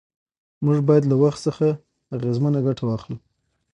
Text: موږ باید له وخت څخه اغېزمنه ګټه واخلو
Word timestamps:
موږ 0.65 0.77
باید 0.87 1.03
له 1.11 1.15
وخت 1.23 1.39
څخه 1.47 1.67
اغېزمنه 2.15 2.59
ګټه 2.67 2.83
واخلو 2.85 3.17